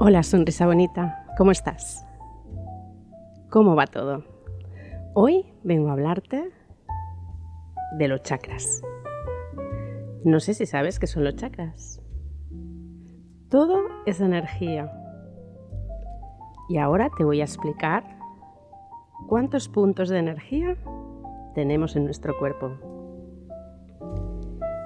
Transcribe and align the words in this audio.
Hola, 0.00 0.22
sonrisa 0.22 0.64
bonita, 0.64 1.26
¿cómo 1.36 1.50
estás? 1.50 2.06
¿Cómo 3.50 3.74
va 3.74 3.88
todo? 3.88 4.22
Hoy 5.12 5.44
vengo 5.64 5.88
a 5.88 5.94
hablarte 5.94 6.52
de 7.98 8.06
los 8.06 8.22
chakras. 8.22 8.80
No 10.22 10.38
sé 10.38 10.54
si 10.54 10.66
sabes 10.66 11.00
qué 11.00 11.08
son 11.08 11.24
los 11.24 11.34
chakras. 11.34 12.00
Todo 13.50 13.88
es 14.06 14.20
energía. 14.20 14.88
Y 16.68 16.78
ahora 16.78 17.10
te 17.18 17.24
voy 17.24 17.40
a 17.40 17.44
explicar 17.44 18.04
cuántos 19.26 19.68
puntos 19.68 20.10
de 20.10 20.20
energía 20.20 20.76
tenemos 21.56 21.96
en 21.96 22.04
nuestro 22.04 22.38
cuerpo. 22.38 22.70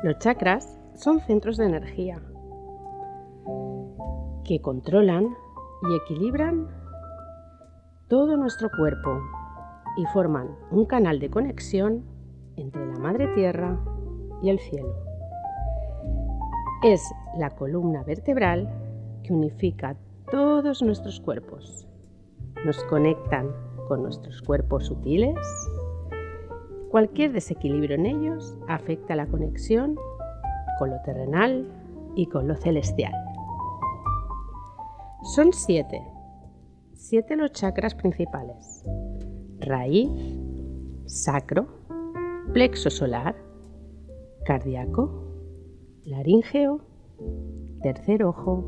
Los 0.05 0.17
chakras 0.21 0.81
son 0.95 1.21
centros 1.21 1.59
de 1.59 1.67
energía 1.67 2.23
que 4.45 4.61
controlan 4.61 5.37
y 5.89 5.97
equilibran 5.97 6.69
todo 8.09 8.37
nuestro 8.37 8.71
cuerpo 8.77 9.21
y 9.97 10.05
forman 10.07 10.57
un 10.71 10.87
canal 10.87 11.19
de 11.19 11.31
conexión 11.31 12.05
entre 12.57 12.87
la 12.87 12.99
Madre 12.99 13.29
Tierra 13.35 13.79
y 14.43 14.51
el 14.51 14.59
cielo. 14.59 14.95
Es 16.83 17.03
la 17.39 17.51
columna 17.51 18.03
vertebral 18.03 18.69
que 19.23 19.33
unifica 19.33 19.97
todos 20.31 20.83
nuestros 20.83 21.21
cuerpos. 21.21 21.87
Nos 22.65 22.83
conectan 22.85 23.51
con 23.89 24.03
nuestros 24.03 24.43
cuerpos 24.43 24.87
sutiles. 24.87 25.37
Cualquier 26.91 27.33
desequilibrio 27.33 27.97
en 27.97 28.07
ellos 28.07 28.57
afecta 28.69 29.17
la 29.17 29.27
conexión 29.27 29.97
con 30.79 30.91
lo 30.91 31.01
terrenal 31.03 31.67
y 32.15 32.27
con 32.27 32.49
lo 32.49 32.57
celestial. 32.57 33.13
Son 35.23 35.53
siete. 35.53 36.03
Siete 36.95 37.37
los 37.37 37.53
chakras 37.53 37.95
principales. 37.95 38.85
Raíz, 39.61 40.11
sacro, 41.07 41.69
plexo 42.53 42.91
solar, 42.91 43.37
cardíaco, 44.45 45.23
laríngeo, 46.05 46.81
tercer 47.83 48.25
ojo, 48.25 48.65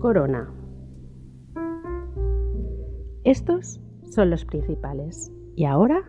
corona. 0.00 0.52
Estos 3.24 3.80
son 4.10 4.28
los 4.28 4.44
principales. 4.44 5.32
Y 5.56 5.64
ahora 5.64 6.04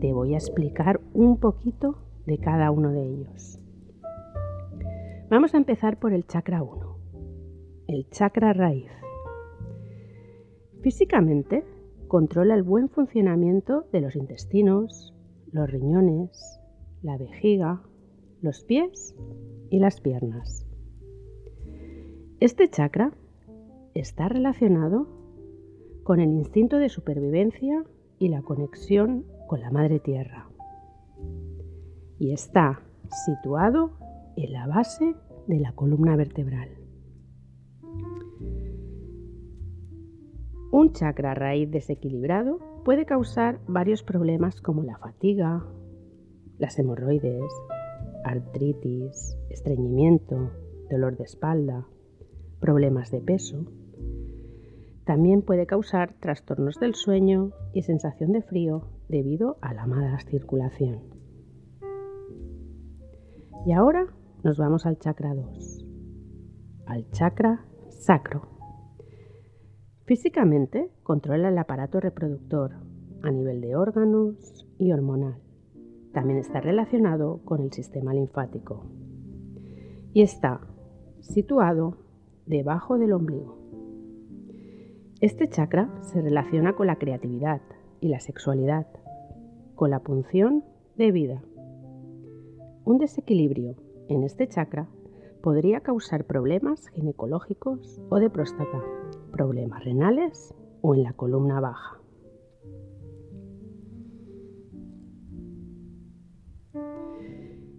te 0.00 0.12
voy 0.12 0.34
a 0.34 0.38
explicar 0.38 1.00
un 1.14 1.38
poquito 1.38 1.96
de 2.26 2.36
cada 2.36 2.70
uno 2.70 2.90
de 2.92 3.02
ellos. 3.02 3.58
Vamos 5.30 5.54
a 5.54 5.56
empezar 5.56 5.98
por 5.98 6.12
el 6.12 6.26
chakra 6.26 6.62
1 6.62 6.85
el 7.88 8.08
chakra 8.10 8.52
raíz. 8.52 8.90
Físicamente 10.82 11.64
controla 12.08 12.54
el 12.54 12.62
buen 12.62 12.88
funcionamiento 12.88 13.86
de 13.92 14.00
los 14.00 14.16
intestinos, 14.16 15.14
los 15.52 15.70
riñones, 15.70 16.60
la 17.02 17.16
vejiga, 17.16 17.82
los 18.40 18.64
pies 18.64 19.14
y 19.70 19.78
las 19.78 20.00
piernas. 20.00 20.66
Este 22.40 22.68
chakra 22.68 23.12
está 23.94 24.28
relacionado 24.28 25.08
con 26.02 26.20
el 26.20 26.30
instinto 26.30 26.78
de 26.78 26.88
supervivencia 26.88 27.84
y 28.18 28.28
la 28.28 28.42
conexión 28.42 29.24
con 29.46 29.60
la 29.60 29.70
madre 29.70 30.00
tierra. 30.00 30.48
Y 32.18 32.32
está 32.32 32.80
situado 33.26 33.92
en 34.36 34.52
la 34.52 34.66
base 34.66 35.14
de 35.46 35.60
la 35.60 35.72
columna 35.72 36.16
vertebral. 36.16 36.85
Un 40.76 40.92
chakra 40.92 41.34
raíz 41.34 41.70
desequilibrado 41.70 42.58
puede 42.84 43.06
causar 43.06 43.60
varios 43.66 44.02
problemas 44.02 44.60
como 44.60 44.82
la 44.82 44.98
fatiga, 44.98 45.64
las 46.58 46.78
hemorroides, 46.78 47.50
artritis, 48.22 49.38
estreñimiento, 49.48 50.50
dolor 50.90 51.16
de 51.16 51.24
espalda, 51.24 51.86
problemas 52.60 53.10
de 53.10 53.22
peso. 53.22 53.64
También 55.06 55.40
puede 55.40 55.64
causar 55.64 56.12
trastornos 56.20 56.78
del 56.78 56.94
sueño 56.94 57.52
y 57.72 57.80
sensación 57.80 58.32
de 58.32 58.42
frío 58.42 58.86
debido 59.08 59.56
a 59.62 59.72
la 59.72 59.86
mala 59.86 60.20
circulación. 60.28 61.04
Y 63.64 63.72
ahora 63.72 64.08
nos 64.44 64.58
vamos 64.58 64.84
al 64.84 64.98
chakra 64.98 65.34
2, 65.34 65.86
al 66.84 67.10
chakra 67.12 67.64
sacro. 67.88 68.55
Físicamente 70.06 70.88
controla 71.02 71.48
el 71.48 71.58
aparato 71.58 71.98
reproductor 71.98 72.74
a 73.22 73.30
nivel 73.32 73.60
de 73.60 73.74
órganos 73.74 74.64
y 74.78 74.92
hormonal. 74.92 75.34
También 76.12 76.38
está 76.38 76.60
relacionado 76.60 77.40
con 77.44 77.60
el 77.60 77.72
sistema 77.72 78.14
linfático 78.14 78.84
y 80.12 80.22
está 80.22 80.60
situado 81.18 81.96
debajo 82.46 82.98
del 82.98 83.14
ombligo. 83.14 83.58
Este 85.20 85.48
chakra 85.48 85.90
se 86.02 86.22
relaciona 86.22 86.74
con 86.74 86.86
la 86.86 86.98
creatividad 86.98 87.60
y 88.00 88.06
la 88.06 88.20
sexualidad, 88.20 88.86
con 89.74 89.90
la 89.90 89.98
punción 89.98 90.62
de 90.96 91.10
vida. 91.10 91.42
Un 92.84 92.98
desequilibrio 92.98 93.74
en 94.08 94.22
este 94.22 94.46
chakra 94.46 94.86
podría 95.42 95.80
causar 95.80 96.26
problemas 96.26 96.86
ginecológicos 96.90 98.00
o 98.08 98.20
de 98.20 98.30
próstata 98.30 98.80
problemas 99.36 99.84
renales 99.84 100.54
o 100.80 100.94
en 100.94 101.02
la 101.02 101.12
columna 101.12 101.60
baja. 101.60 102.00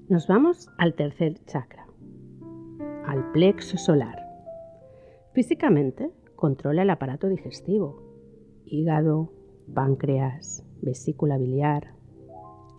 Nos 0.07 0.28
vamos 0.28 0.69
al 0.78 0.94
tercer 0.94 1.44
chakra, 1.46 1.88
al 3.07 3.31
plexo 3.31 3.78
solar. 3.78 4.19
Físicamente 5.34 6.12
controla 6.35 6.84
el 6.84 6.91
aparato 6.91 7.28
digestivo, 7.28 8.03
hígado, 8.63 9.34
páncreas, 9.73 10.63
vesícula 10.81 11.40
biliar, 11.40 11.96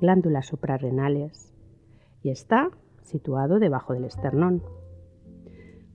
glándulas 0.00 0.46
suprarrenales 0.46 1.52
y 2.22 2.30
está 2.30 2.70
situado 3.02 3.58
debajo 3.58 3.92
del 3.92 4.04
esternón. 4.04 4.62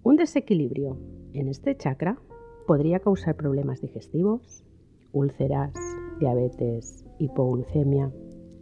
Un 0.04 0.18
desequilibrio 0.18 0.98
en 1.32 1.48
este 1.48 1.78
chakra 1.78 2.20
podría 2.66 3.00
causar 3.00 3.36
problemas 3.36 3.82
digestivos, 3.82 4.64
úlceras, 5.12 5.74
diabetes, 6.20 7.06
hipoglucemia, 7.20 8.12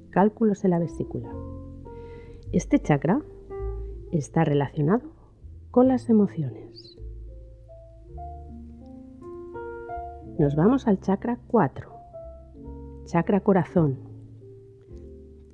cálculos 0.09 0.63
en 0.63 0.72
la 0.72 0.79
vesícula. 0.79 1.31
Este 2.52 2.79
chakra 2.79 3.22
está 4.11 4.43
relacionado 4.43 5.09
con 5.72 5.87
las 5.87 6.09
emociones. 6.09 6.97
Nos 10.37 10.55
vamos 10.55 10.87
al 10.87 10.99
chakra 10.99 11.40
4, 11.47 11.90
chakra 13.05 13.41
corazón. 13.41 13.99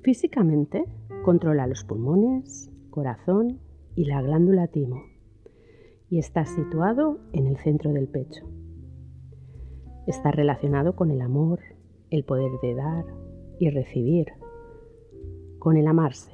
Físicamente 0.02 0.84
controla 1.24 1.66
los 1.66 1.84
pulmones, 1.84 2.70
corazón 2.90 3.60
y 3.94 4.06
la 4.06 4.22
glándula 4.22 4.68
timo 4.68 5.17
y 6.10 6.18
está 6.18 6.44
situado 6.46 7.18
en 7.32 7.46
el 7.46 7.56
centro 7.58 7.92
del 7.92 8.08
pecho. 8.08 8.48
Está 10.06 10.30
relacionado 10.30 10.96
con 10.96 11.10
el 11.10 11.20
amor, 11.20 11.60
el 12.10 12.24
poder 12.24 12.52
de 12.62 12.74
dar 12.74 13.04
y 13.58 13.70
recibir, 13.70 14.28
con 15.58 15.76
el 15.76 15.86
amarse. 15.86 16.32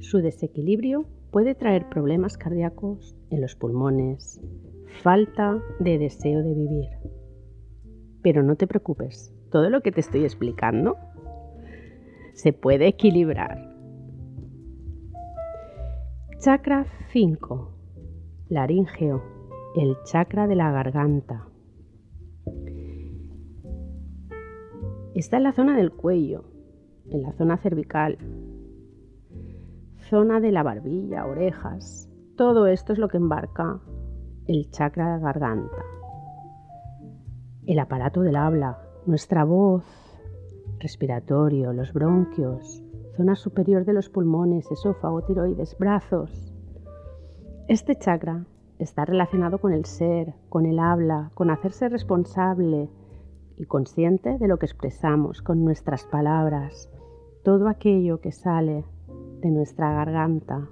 Su 0.00 0.18
desequilibrio 0.18 1.06
puede 1.30 1.54
traer 1.54 1.88
problemas 1.88 2.36
cardíacos 2.36 3.16
en 3.30 3.40
los 3.40 3.54
pulmones, 3.54 4.40
falta 5.02 5.62
de 5.78 5.98
deseo 5.98 6.42
de 6.42 6.54
vivir. 6.54 6.88
Pero 8.22 8.42
no 8.42 8.56
te 8.56 8.66
preocupes, 8.66 9.32
todo 9.50 9.70
lo 9.70 9.80
que 9.80 9.92
te 9.92 10.00
estoy 10.00 10.24
explicando 10.24 10.96
se 12.34 12.52
puede 12.52 12.88
equilibrar. 12.88 13.70
Chakra 16.38 16.86
5. 17.12 17.79
Laríngeo, 18.50 19.22
el 19.76 19.96
chakra 20.02 20.48
de 20.48 20.56
la 20.56 20.72
garganta. 20.72 21.46
Está 25.14 25.36
en 25.36 25.44
la 25.44 25.52
zona 25.52 25.76
del 25.76 25.92
cuello, 25.92 26.42
en 27.10 27.22
la 27.22 27.32
zona 27.34 27.58
cervical, 27.58 28.18
zona 30.08 30.40
de 30.40 30.50
la 30.50 30.64
barbilla, 30.64 31.26
orejas. 31.26 32.10
Todo 32.36 32.66
esto 32.66 32.92
es 32.92 32.98
lo 32.98 33.06
que 33.06 33.18
embarca 33.18 33.78
el 34.48 34.68
chakra 34.72 35.14
de 35.14 35.22
garganta. 35.22 35.84
El 37.66 37.78
aparato 37.78 38.22
del 38.22 38.34
habla, 38.34 38.80
nuestra 39.06 39.44
voz, 39.44 39.84
respiratorio, 40.80 41.72
los 41.72 41.92
bronquios, 41.92 42.82
zona 43.16 43.36
superior 43.36 43.84
de 43.84 43.92
los 43.92 44.08
pulmones, 44.08 44.68
esófago, 44.72 45.22
tiroides, 45.22 45.78
brazos. 45.78 46.49
Este 47.70 47.94
chakra 47.94 48.46
está 48.80 49.04
relacionado 49.04 49.58
con 49.58 49.72
el 49.72 49.84
ser, 49.84 50.34
con 50.48 50.66
el 50.66 50.80
habla, 50.80 51.30
con 51.34 51.50
hacerse 51.50 51.88
responsable 51.88 52.88
y 53.56 53.64
consciente 53.66 54.38
de 54.38 54.48
lo 54.48 54.58
que 54.58 54.66
expresamos 54.66 55.40
con 55.40 55.64
nuestras 55.64 56.04
palabras, 56.04 56.90
todo 57.44 57.68
aquello 57.68 58.20
que 58.20 58.32
sale 58.32 58.84
de 59.40 59.50
nuestra 59.52 59.92
garganta, 59.92 60.68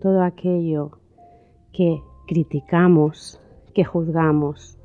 todo 0.00 0.24
aquello 0.24 0.98
que 1.72 2.02
criticamos, 2.26 3.40
que 3.72 3.84
juzgamos, 3.84 4.76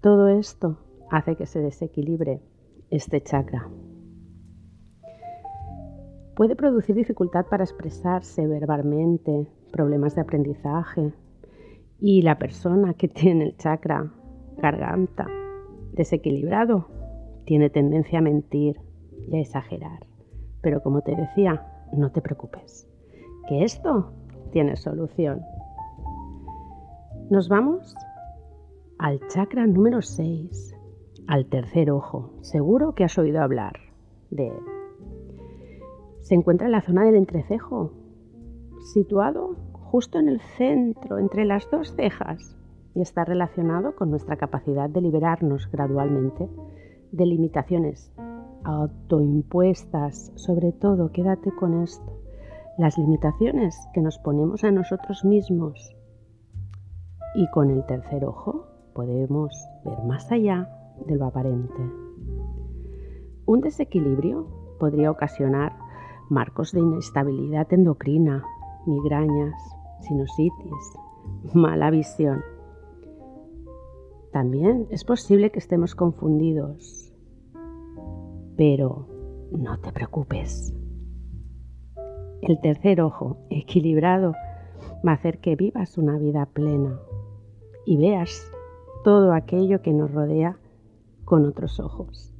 todo 0.00 0.28
esto 0.28 0.78
hace 1.10 1.34
que 1.34 1.46
se 1.46 1.58
desequilibre 1.58 2.40
este 2.90 3.20
chakra. 3.20 3.68
Puede 6.36 6.54
producir 6.54 6.94
dificultad 6.94 7.46
para 7.46 7.64
expresarse 7.64 8.46
verbalmente, 8.46 9.48
problemas 9.74 10.14
de 10.14 10.20
aprendizaje 10.20 11.12
y 11.98 12.22
la 12.22 12.38
persona 12.38 12.94
que 12.94 13.08
tiene 13.08 13.42
el 13.42 13.56
chakra 13.56 14.08
garganta 14.56 15.26
desequilibrado 15.94 16.86
tiene 17.44 17.70
tendencia 17.70 18.20
a 18.20 18.22
mentir 18.22 18.80
y 19.28 19.36
a 19.36 19.40
exagerar. 19.40 20.06
Pero 20.62 20.80
como 20.80 21.00
te 21.00 21.16
decía, 21.16 21.66
no 21.92 22.12
te 22.12 22.20
preocupes, 22.20 22.88
que 23.48 23.64
esto 23.64 24.12
tiene 24.52 24.76
solución. 24.76 25.42
Nos 27.28 27.48
vamos 27.48 27.96
al 28.98 29.18
chakra 29.26 29.66
número 29.66 30.02
6, 30.02 30.76
al 31.26 31.46
tercer 31.46 31.90
ojo. 31.90 32.30
Seguro 32.42 32.94
que 32.94 33.02
has 33.02 33.18
oído 33.18 33.42
hablar 33.42 33.74
de 34.30 34.48
él. 34.48 34.60
Se 36.20 36.36
encuentra 36.36 36.66
en 36.66 36.72
la 36.72 36.80
zona 36.80 37.04
del 37.04 37.16
entrecejo, 37.16 38.03
situado 38.84 39.56
justo 39.72 40.18
en 40.18 40.28
el 40.28 40.40
centro, 40.40 41.18
entre 41.18 41.44
las 41.44 41.70
dos 41.70 41.94
cejas, 41.94 42.56
y 42.94 43.00
está 43.00 43.24
relacionado 43.24 43.96
con 43.96 44.10
nuestra 44.10 44.36
capacidad 44.36 44.88
de 44.88 45.00
liberarnos 45.00 45.68
gradualmente 45.70 46.48
de 47.10 47.26
limitaciones 47.26 48.12
autoimpuestas, 48.64 50.32
sobre 50.36 50.72
todo, 50.72 51.12
quédate 51.12 51.52
con 51.52 51.82
esto, 51.82 52.20
las 52.78 52.96
limitaciones 52.98 53.78
que 53.92 54.00
nos 54.00 54.18
ponemos 54.18 54.64
a 54.64 54.70
nosotros 54.70 55.24
mismos. 55.24 55.94
Y 57.34 57.48
con 57.50 57.70
el 57.70 57.84
tercer 57.86 58.24
ojo 58.24 58.66
podemos 58.94 59.52
ver 59.84 60.02
más 60.04 60.30
allá 60.32 60.68
de 61.06 61.16
lo 61.16 61.26
aparente. 61.26 61.82
Un 63.46 63.60
desequilibrio 63.60 64.46
podría 64.78 65.10
ocasionar 65.10 65.76
marcos 66.30 66.72
de 66.72 66.80
inestabilidad 66.80 67.70
endocrina, 67.72 68.44
migrañas, 68.86 69.54
sinusitis, 70.00 70.98
mala 71.52 71.90
visión. 71.90 72.42
También 74.32 74.86
es 74.90 75.04
posible 75.04 75.50
que 75.50 75.58
estemos 75.58 75.94
confundidos, 75.94 77.12
pero 78.56 79.06
no 79.52 79.78
te 79.80 79.92
preocupes. 79.92 80.74
El 82.42 82.60
tercer 82.60 83.00
ojo, 83.00 83.38
equilibrado, 83.48 84.32
va 85.06 85.12
a 85.12 85.14
hacer 85.14 85.38
que 85.38 85.56
vivas 85.56 85.96
una 85.98 86.18
vida 86.18 86.46
plena 86.46 86.98
y 87.86 87.96
veas 87.96 88.50
todo 89.02 89.32
aquello 89.32 89.82
que 89.82 89.92
nos 89.92 90.10
rodea 90.12 90.58
con 91.24 91.46
otros 91.46 91.80
ojos. 91.80 92.34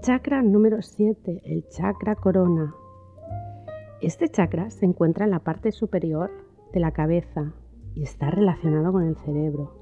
Chakra 0.00 0.42
número 0.42 0.82
7, 0.82 1.42
el 1.44 1.68
chakra 1.68 2.16
corona. 2.16 2.74
Este 4.00 4.28
chakra 4.28 4.70
se 4.70 4.84
encuentra 4.84 5.24
en 5.24 5.30
la 5.30 5.40
parte 5.40 5.72
superior 5.72 6.30
de 6.72 6.80
la 6.80 6.92
cabeza 6.92 7.54
y 7.94 8.02
está 8.02 8.30
relacionado 8.30 8.92
con 8.92 9.04
el 9.04 9.16
cerebro. 9.16 9.72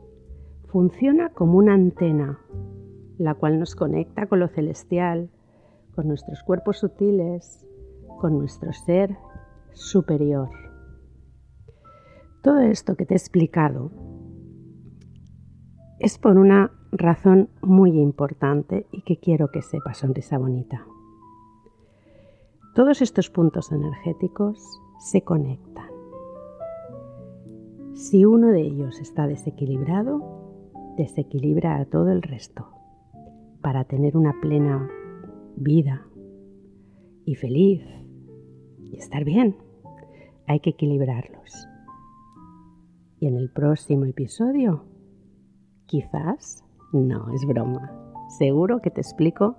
Funciona 0.69 1.31
como 1.31 1.59
una 1.59 1.75
antena, 1.75 2.39
la 3.19 3.35
cual 3.35 3.59
nos 3.59 3.75
conecta 3.75 4.27
con 4.27 4.41
lo 4.41 4.49
celestial, 4.49 5.31
con 5.95 6.09
nuestros 6.09 6.43
cuerpos 6.43 6.79
sutiles, 6.79 7.67
con 8.21 8.39
nuestro 8.39 8.73
ser 8.73 9.17
superior. 9.73 10.49
Todo 12.43 12.61
esto 12.61 12.97
que 12.97 13.07
te 13.07 13.15
he 13.15 13.17
explicado 13.17 13.91
es 15.99 16.19
por 16.19 16.37
una 16.37 16.73
razón 16.91 17.49
muy 17.63 17.99
importante 17.99 18.87
y 18.91 19.03
que 19.03 19.19
quiero 19.19 19.49
que 19.49 19.63
sepas, 19.63 19.99
sonrisa 19.99 20.39
bonita. 20.39 20.85
Todos 22.75 23.03
estos 23.03 23.29
puntos 23.29 23.71
energéticos 23.71 24.81
se 24.99 25.21
conectan. 25.21 25.91
Si 27.93 28.25
uno 28.25 28.49
de 28.49 28.63
ellos 28.63 28.99
está 28.99 29.27
desequilibrado, 29.27 30.23
desequilibra 30.97 31.77
a 31.77 31.85
todo 31.85 32.11
el 32.11 32.23
resto. 32.23 32.67
Para 33.61 33.85
tener 33.85 34.17
una 34.17 34.33
plena 34.41 34.89
vida 35.55 36.07
y 37.27 37.35
feliz 37.35 37.83
y 38.79 38.97
estar 38.97 39.25
bien, 39.25 39.55
hay 40.47 40.61
que 40.61 40.71
equilibrarlos. 40.71 41.69
Y 43.21 43.27
en 43.27 43.37
el 43.37 43.51
próximo 43.51 44.07
episodio, 44.07 44.85
quizás 45.85 46.65
no, 46.95 47.35
es 47.35 47.45
broma. 47.47 47.93
Seguro 48.39 48.81
que 48.81 48.91
te 48.91 49.03
explico 49.03 49.57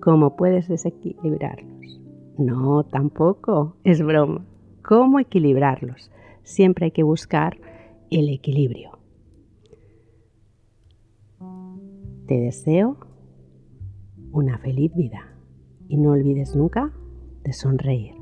cómo 0.00 0.34
puedes 0.34 0.66
desequilibrarlos. 0.66 2.01
No, 2.38 2.84
tampoco, 2.84 3.76
es 3.84 4.02
broma. 4.02 4.44
¿Cómo 4.82 5.18
equilibrarlos? 5.18 6.10
Siempre 6.42 6.86
hay 6.86 6.90
que 6.90 7.02
buscar 7.02 7.56
el 8.10 8.28
equilibrio. 8.28 8.98
Te 12.26 12.34
deseo 12.34 12.96
una 14.32 14.58
feliz 14.58 14.94
vida 14.94 15.36
y 15.88 15.98
no 15.98 16.12
olvides 16.12 16.56
nunca 16.56 16.92
de 17.44 17.52
sonreír. 17.52 18.21